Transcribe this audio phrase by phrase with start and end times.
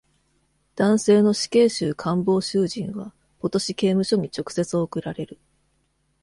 [0.77, 5.37] 男性の死刑囚監房囚人はポトシ刑務所に直接送られる。